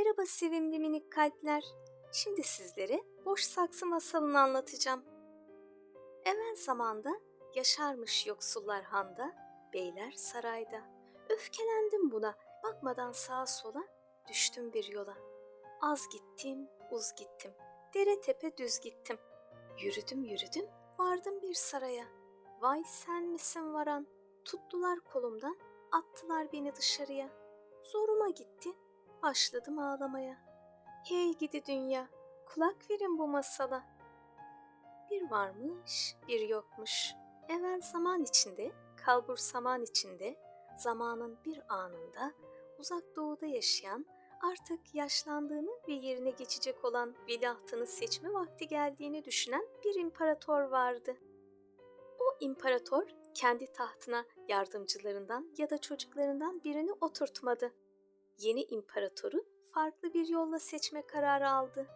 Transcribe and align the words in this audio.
Merhaba 0.00 0.26
sevimli 0.26 0.78
minik 0.78 1.12
kalpler. 1.12 1.64
Şimdi 2.12 2.42
sizlere 2.42 3.04
boş 3.24 3.44
saksı 3.44 3.86
masalını 3.86 4.40
anlatacağım. 4.40 5.04
Evvel 6.24 6.54
zamanda 6.56 7.20
yaşarmış 7.54 8.26
yoksullar 8.26 8.82
handa, 8.82 9.32
beyler 9.72 10.12
sarayda. 10.12 10.80
Öfkelendim 11.28 12.10
buna, 12.10 12.34
bakmadan 12.64 13.12
sağa 13.12 13.46
sola, 13.46 13.84
düştüm 14.28 14.72
bir 14.72 14.84
yola. 14.84 15.16
Az 15.80 16.08
gittim, 16.08 16.68
uz 16.90 17.12
gittim, 17.16 17.52
dere 17.94 18.20
tepe 18.20 18.56
düz 18.56 18.80
gittim. 18.80 19.18
Yürüdüm 19.78 20.24
yürüdüm, 20.24 20.66
vardım 20.98 21.42
bir 21.42 21.54
saraya. 21.54 22.04
Vay 22.60 22.82
sen 22.86 23.22
misin 23.22 23.74
varan? 23.74 24.06
Tuttular 24.44 25.00
kolumdan, 25.00 25.56
attılar 25.92 26.52
beni 26.52 26.76
dışarıya. 26.76 27.28
Zoruma 27.82 28.28
gitti, 28.28 28.70
başladım 29.22 29.78
ağlamaya. 29.78 30.36
Hey 31.04 31.34
gidi 31.38 31.66
dünya, 31.66 32.08
kulak 32.46 32.90
verin 32.90 33.18
bu 33.18 33.28
masala. 33.28 33.82
Bir 35.10 35.30
varmış, 35.30 36.16
bir 36.28 36.48
yokmuş. 36.48 37.14
Evvel 37.48 37.80
zaman 37.80 38.22
içinde, 38.22 38.72
kalbur 38.96 39.36
saman 39.36 39.82
içinde, 39.82 40.36
zamanın 40.76 41.38
bir 41.44 41.62
anında, 41.68 42.32
uzak 42.78 43.16
doğuda 43.16 43.46
yaşayan, 43.46 44.06
artık 44.42 44.94
yaşlandığını 44.94 45.70
ve 45.88 45.92
yerine 45.92 46.30
geçecek 46.30 46.84
olan 46.84 47.14
veliahtını 47.28 47.86
seçme 47.86 48.32
vakti 48.32 48.68
geldiğini 48.68 49.24
düşünen 49.24 49.66
bir 49.84 49.94
imparator 49.94 50.62
vardı. 50.62 51.16
O 52.18 52.44
imparator 52.44 53.06
kendi 53.34 53.72
tahtına 53.72 54.24
yardımcılarından 54.48 55.50
ya 55.58 55.70
da 55.70 55.78
çocuklarından 55.78 56.64
birini 56.64 56.92
oturtmadı. 56.92 57.72
Yeni 58.40 58.62
imparatoru 58.62 59.44
farklı 59.74 60.14
bir 60.14 60.28
yolla 60.28 60.58
seçme 60.58 61.06
kararı 61.06 61.50
aldı. 61.50 61.86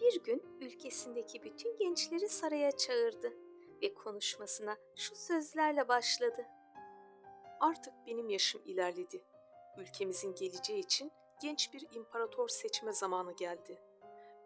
Bir 0.00 0.24
gün 0.24 0.42
ülkesindeki 0.60 1.42
bütün 1.42 1.76
gençleri 1.76 2.28
saraya 2.28 2.72
çağırdı 2.72 3.32
ve 3.82 3.94
konuşmasına 3.94 4.76
şu 4.96 5.16
sözlerle 5.16 5.88
başladı. 5.88 6.46
Artık 7.60 7.94
benim 8.06 8.28
yaşım 8.28 8.62
ilerledi. 8.64 9.24
Ülkemizin 9.78 10.34
geleceği 10.34 10.78
için 10.78 11.12
genç 11.42 11.74
bir 11.74 11.86
imparator 11.94 12.48
seçme 12.48 12.92
zamanı 12.92 13.36
geldi. 13.36 13.78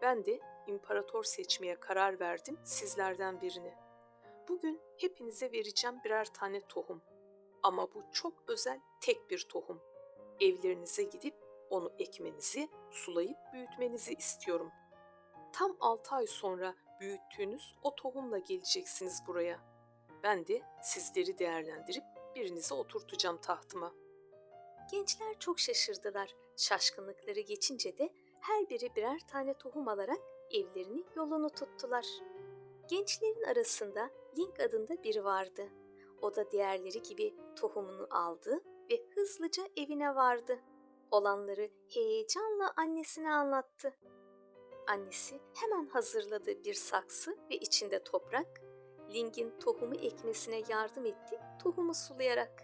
Ben 0.03 0.25
de 0.25 0.41
imparator 0.67 1.25
seçmeye 1.25 1.81
karar 1.81 2.21
verdim 2.21 2.59
sizlerden 2.65 3.41
birini. 3.41 3.75
Bugün 4.49 4.81
hepinize 4.97 5.53
vereceğim 5.53 5.97
birer 6.05 6.25
tane 6.25 6.61
tohum. 6.61 7.03
Ama 7.63 7.95
bu 7.95 8.03
çok 8.13 8.45
özel 8.49 8.81
tek 9.01 9.31
bir 9.31 9.39
tohum. 9.39 9.94
Evlerinize 10.41 11.03
gidip 11.03 11.35
onu 11.71 11.93
ekmenizi, 11.99 12.69
sulayıp 12.91 13.37
büyütmenizi 13.53 14.15
istiyorum. 14.15 14.71
Tam 15.53 15.77
6 15.81 16.15
ay 16.15 16.27
sonra 16.27 16.75
büyüttüğünüz 17.01 17.75
o 17.83 17.95
tohumla 17.95 18.39
geleceksiniz 18.39 19.23
buraya. 19.27 19.61
Ben 20.23 20.47
de 20.47 20.63
sizleri 20.83 21.39
değerlendirip 21.39 22.05
birinize 22.35 22.75
oturtacağım 22.75 23.37
tahtıma. 23.37 23.93
Gençler 24.91 25.39
çok 25.39 25.59
şaşırdılar. 25.59 26.35
Şaşkınlıkları 26.57 27.41
geçince 27.41 27.99
de 27.99 28.13
her 28.41 28.69
biri 28.71 28.97
birer 28.97 29.21
tane 29.27 29.55
tohum 29.55 29.89
alarak 29.89 30.19
evlerini 30.51 31.05
yolunu 31.17 31.51
tuttular. 31.51 32.07
Gençlerin 32.89 33.43
arasında 33.43 34.11
Link 34.39 34.61
adında 34.61 35.03
biri 35.03 35.25
vardı. 35.25 35.69
O 36.23 36.37
da 36.37 36.51
diğerleri 36.51 37.03
gibi 37.03 37.35
tohumunu 37.57 38.07
aldı 38.11 38.63
ve 38.91 39.07
hızlıca 39.15 39.63
evine 39.77 40.15
vardı. 40.15 40.59
Olanları 41.11 41.71
heyecanla 41.89 42.73
annesine 42.77 43.33
anlattı. 43.33 43.95
Annesi 44.87 45.41
hemen 45.55 45.87
hazırladı 45.87 46.65
bir 46.65 46.75
saksı 46.75 47.39
ve 47.51 47.57
içinde 47.57 48.05
toprak. 48.05 48.61
Link'in 49.11 49.59
tohumu 49.61 49.95
ekmesine 49.95 50.63
yardım 50.69 51.07
etti, 51.07 51.41
tohumu 51.63 51.95
sulayarak. 51.95 52.63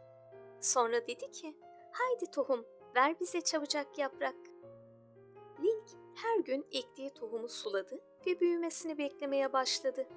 Sonra 0.60 1.06
dedi 1.06 1.30
ki, 1.30 1.56
haydi 1.92 2.30
tohum, 2.30 2.66
ver 2.96 3.20
bize 3.20 3.40
çabucak 3.40 3.98
yaprak. 3.98 4.36
Link 5.60 5.88
her 6.14 6.38
gün 6.38 6.66
ektiği 6.72 7.10
tohumu 7.10 7.48
suladı 7.48 8.00
ve 8.26 8.40
büyümesini 8.40 8.98
beklemeye 8.98 9.52
başladı. 9.52 10.08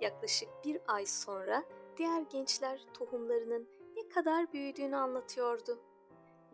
Yaklaşık 0.00 0.48
bir 0.64 0.80
ay 0.86 1.06
sonra 1.06 1.64
diğer 1.96 2.20
gençler 2.20 2.80
tohumlarının 2.94 3.68
ne 4.06 4.10
kadar 4.10 4.52
büyüdüğünü 4.52 4.96
anlatıyordu. 4.96 5.78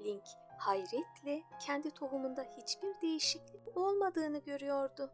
Link 0.04 0.24
hayretle 0.58 1.42
kendi 1.66 1.90
tohumunda 1.90 2.42
hiçbir 2.42 3.00
değişiklik 3.00 3.76
olmadığını 3.76 4.38
görüyordu. 4.38 5.10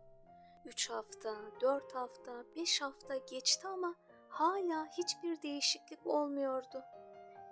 Üç 0.64 0.90
hafta, 0.90 1.34
dört 1.60 1.94
hafta, 1.94 2.44
beş 2.56 2.82
hafta 2.82 3.16
geçti 3.16 3.68
ama 3.68 3.94
hala 4.28 4.86
hiçbir 4.86 5.42
değişiklik 5.42 6.06
olmuyordu. 6.06 6.82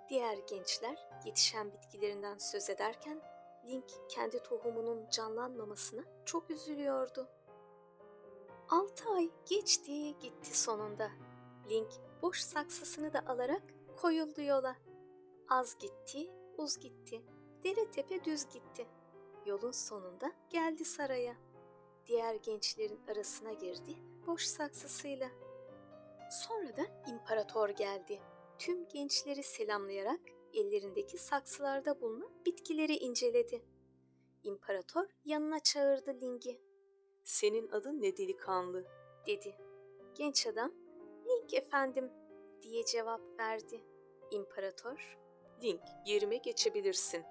Diğer 0.09 0.37
gençler 0.49 1.09
yetişen 1.25 1.71
bitkilerinden 1.71 2.37
söz 2.37 2.69
ederken 2.69 3.21
Link 3.65 3.91
kendi 4.09 4.43
tohumunun 4.43 5.09
canlanmamasına 5.09 6.01
çok 6.25 6.49
üzülüyordu. 6.49 7.27
Altı 8.69 9.09
ay 9.09 9.29
geçti 9.49 10.19
gitti 10.19 10.59
sonunda. 10.59 11.09
Link 11.69 11.91
boş 12.21 12.41
saksısını 12.41 13.13
da 13.13 13.23
alarak 13.27 13.76
koyuldu 14.01 14.41
yola. 14.41 14.75
Az 15.49 15.77
gitti, 15.77 16.31
uz 16.57 16.77
gitti. 16.77 17.21
Dere 17.63 17.91
tepe 17.91 18.23
düz 18.23 18.45
gitti. 18.45 18.87
Yolun 19.45 19.71
sonunda 19.71 20.31
geldi 20.49 20.85
saraya. 20.85 21.35
Diğer 22.07 22.35
gençlerin 22.35 22.99
arasına 23.07 23.53
girdi 23.53 23.95
boş 24.27 24.45
saksısıyla. 24.45 25.29
Sonra 26.31 26.77
da 26.77 26.81
imparator 27.11 27.69
geldi. 27.69 28.19
Tüm 28.57 28.87
gençleri 28.87 29.43
selamlayarak 29.43 30.19
ellerindeki 30.53 31.17
saksılarda 31.17 32.01
bulunan 32.01 32.31
bitkileri 32.45 32.95
inceledi. 32.95 33.65
İmparator 34.43 35.05
yanına 35.25 35.59
çağırdı 35.59 36.21
Ling'i. 36.21 36.61
Senin 37.23 37.69
adın 37.69 38.01
ne 38.01 38.17
delikanlı? 38.17 38.85
dedi. 39.27 39.55
Genç 40.15 40.47
adam, 40.47 40.71
Ling 41.27 41.53
efendim 41.53 42.11
diye 42.67 42.85
cevap 42.85 43.21
verdi. 43.39 43.83
İmparator, 44.31 45.17
Link, 45.63 45.81
yerime 46.05 46.37
geçebilirsin. 46.37 47.25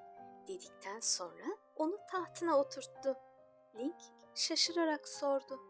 dedikten 0.49 1.01
sonra 1.01 1.45
onu 1.77 1.99
tahtına 2.11 2.59
oturttu. 2.59 3.17
Link 3.79 3.97
şaşırarak 4.35 5.09
sordu. 5.09 5.61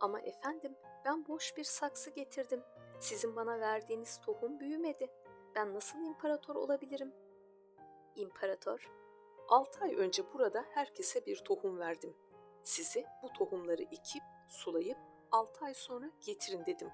Ama 0.00 0.20
efendim 0.20 0.76
ben 1.04 1.28
boş 1.28 1.56
bir 1.56 1.64
saksı 1.64 2.10
getirdim. 2.10 2.62
Sizin 3.00 3.36
bana 3.36 3.60
verdiğiniz 3.60 4.20
tohum 4.20 4.60
büyümedi. 4.60 5.10
Ben 5.54 5.74
nasıl 5.74 5.98
imparator 5.98 6.54
olabilirim? 6.54 7.12
İmparator, 8.16 8.90
Altı 9.50 9.84
ay 9.84 9.94
önce 9.94 10.22
burada 10.32 10.64
herkese 10.74 11.26
bir 11.26 11.36
tohum 11.36 11.78
verdim. 11.78 12.16
Size 12.62 13.04
bu 13.22 13.32
tohumları 13.32 13.82
ekip, 13.82 14.22
sulayıp 14.48 14.98
altı 15.32 15.64
ay 15.64 15.74
sonra 15.74 16.10
getirin 16.26 16.66
dedim. 16.66 16.90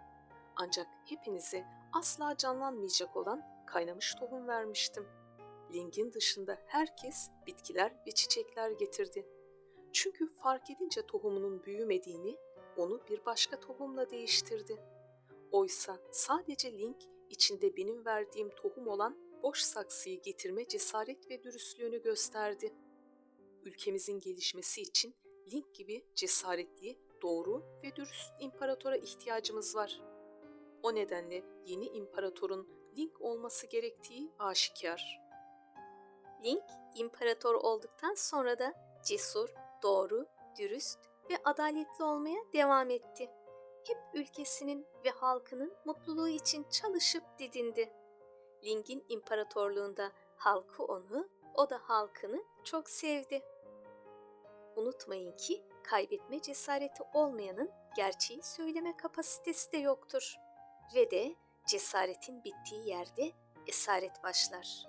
Ancak 0.57 0.87
hepinize 1.05 1.65
asla 1.93 2.37
canlanmayacak 2.37 3.17
olan 3.17 3.43
kaynamış 3.67 4.15
tohum 4.15 4.49
vermiştim. 4.49 5.07
Link'in 5.73 6.13
dışında 6.13 6.59
herkes 6.67 7.31
bitkiler 7.47 7.93
ve 8.07 8.11
çiçekler 8.11 8.71
getirdi. 8.71 9.27
Çünkü 9.93 10.27
fark 10.27 10.71
edince 10.71 11.07
tohumunun 11.07 11.63
büyümediğini 11.63 12.37
onu 12.77 13.01
bir 13.11 13.25
başka 13.27 13.61
tohumla 13.61 14.11
değiştirdi. 14.11 14.83
Oysa 15.53 15.99
sadece 16.11 16.73
Link 16.73 16.97
içinde 17.31 17.77
benim 17.77 18.05
verdiğim 18.05 18.51
tohum 18.51 18.89
olan 18.89 19.17
boş 19.43 19.61
saksıyı 19.61 20.23
getirme 20.23 20.69
cesaret 20.69 21.31
ve 21.31 21.43
dürüstlüğünü 21.43 22.03
gösterdi. 22.03 22.75
Ülkemizin 23.65 24.21
gelişmesi 24.21 24.83
için 24.83 25.15
Link 25.53 25.75
gibi 25.75 26.05
cesaretli, 26.15 26.99
doğru 27.23 27.65
ve 27.83 27.97
dürüst 27.97 28.33
imparatora 28.41 28.97
ihtiyacımız 28.97 29.77
var. 29.77 30.16
O 30.87 30.95
nedenle 30.95 31.43
yeni 31.65 31.87
imparatorun 31.87 32.69
Link 32.97 33.21
olması 33.21 33.67
gerektiği 33.67 34.33
aşikar. 34.39 35.21
Link 36.45 36.65
imparator 36.95 37.55
olduktan 37.55 38.15
sonra 38.15 38.59
da 38.59 38.75
cesur, 39.05 39.55
doğru, 39.83 40.27
dürüst 40.59 40.99
ve 41.31 41.35
adaletli 41.45 42.05
olmaya 42.05 42.39
devam 42.53 42.91
etti. 42.91 43.31
Hep 43.87 43.99
ülkesinin 44.15 44.87
ve 45.05 45.11
halkının 45.11 45.73
mutluluğu 45.85 46.29
için 46.29 46.67
çalışıp 46.71 47.23
didindi. 47.39 47.93
Link'in 48.65 49.05
imparatorluğunda 49.09 50.13
halkı 50.37 50.85
onu, 50.85 51.29
o 51.55 51.71
da 51.71 51.81
halkını 51.83 52.45
çok 52.65 52.91
sevdi. 52.91 53.43
Unutmayın 54.77 55.37
ki 55.37 55.63
kaybetme 55.83 56.43
cesareti 56.43 57.03
olmayanın 57.15 57.71
gerçeği 57.97 58.43
söyleme 58.43 58.97
kapasitesi 58.97 59.73
de 59.73 59.77
yoktur. 59.77 60.46
Ve 60.95 61.11
de 61.11 61.35
cesaretin 61.69 62.45
bittiği 62.45 62.89
yerde 62.89 63.33
esaret 63.67 64.23
başlar. 64.23 64.87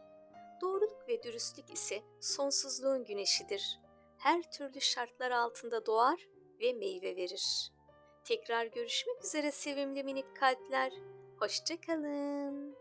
Doğruluk 0.61 1.07
ve 1.07 1.23
dürüstlük 1.23 1.69
ise 1.69 2.01
sonsuzluğun 2.21 3.05
güneşidir. 3.05 3.79
her 4.17 4.51
türlü 4.51 4.81
şartlar 4.81 5.31
altında 5.31 5.85
doğar 5.85 6.27
ve 6.61 6.73
meyve 6.73 7.15
verir. 7.15 7.71
Tekrar 8.23 8.65
görüşmek 8.65 9.23
üzere 9.23 9.51
sevimli 9.51 10.03
minik 10.03 10.35
kalpler. 10.35 10.94
Hoşçakalın. 11.39 12.76